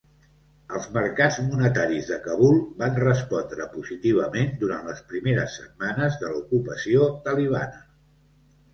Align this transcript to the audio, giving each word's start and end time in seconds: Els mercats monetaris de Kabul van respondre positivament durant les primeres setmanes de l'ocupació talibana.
Els 0.77 0.85
mercats 0.95 1.37
monetaris 1.49 2.09
de 2.13 2.17
Kabul 2.23 2.57
van 2.81 2.97
respondre 3.05 3.69
positivament 3.75 4.59
durant 4.65 4.91
les 4.91 5.07
primeres 5.15 5.61
setmanes 5.63 6.21
de 6.27 6.35
l'ocupació 6.37 7.09
talibana. 7.31 7.89